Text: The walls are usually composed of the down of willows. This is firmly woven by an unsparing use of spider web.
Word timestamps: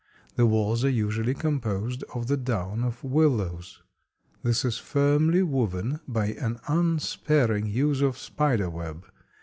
The 0.35 0.47
walls 0.47 0.83
are 0.83 0.89
usually 0.89 1.35
composed 1.35 2.03
of 2.15 2.25
the 2.25 2.35
down 2.35 2.83
of 2.83 3.03
willows. 3.03 3.83
This 4.41 4.65
is 4.65 4.79
firmly 4.79 5.43
woven 5.43 5.99
by 6.07 6.29
an 6.39 6.59
unsparing 6.67 7.67
use 7.67 8.01
of 8.01 8.17
spider 8.17 8.67
web. 8.67 9.05